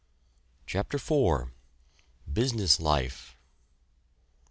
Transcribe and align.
CHAPTER 0.65 0.97
IV. 0.97 1.51
BUSINESS 2.25 2.79
LIFE. 2.79 3.37